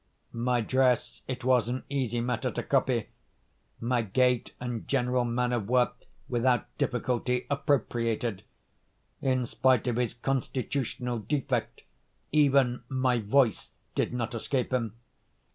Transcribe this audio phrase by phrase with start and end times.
[0.33, 3.09] My dress it was an easy matter to copy;
[3.79, 5.91] my gait and general manner were,
[6.27, 8.41] without difficulty, appropriated;
[9.21, 11.83] in spite of his constitutional defect,
[12.31, 14.95] even my voice did not escape him.